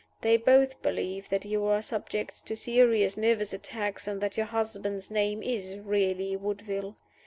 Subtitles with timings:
[0.21, 5.11] They both believe that you are subject to serious nervous attacks, and that your husband's
[5.11, 6.97] name is really Woodville.